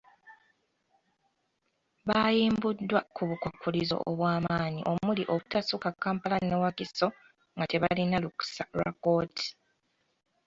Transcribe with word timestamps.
Bayimbudwa 2.07 2.99
ku 3.15 3.21
bukwakkulizo 3.29 3.97
obwamaanyi 4.09 4.81
omuli 4.91 5.23
obutasukka 5.33 5.89
Kampala 6.03 6.37
ne 6.41 6.55
Wakiso 6.61 7.07
nga 7.55 7.65
tebalina 7.71 8.17
lukkusa 8.23 8.63
lwa 8.77 8.89
kkooti. 8.93 9.47